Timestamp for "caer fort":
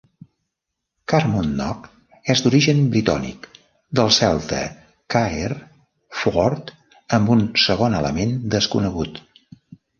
5.17-6.75